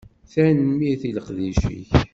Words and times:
Tanemmirt 0.31 1.03
i 1.09 1.11
leqdic-ik. 1.15 1.91